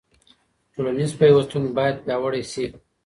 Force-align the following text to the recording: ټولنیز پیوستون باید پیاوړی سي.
ټولنیز 0.73 1.11
پیوستون 1.19 1.63
باید 1.77 1.97
پیاوړی 2.05 2.43
سي. 2.51 2.65